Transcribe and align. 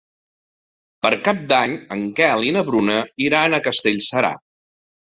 Per 1.05 1.11
Cap 1.27 1.43
d'Any 1.53 1.75
en 1.97 2.03
Quel 2.21 2.49
i 2.49 2.55
na 2.59 2.67
Bruna 2.71 2.99
iran 3.29 3.59
a 3.61 3.65
Castellserà. 3.71 4.35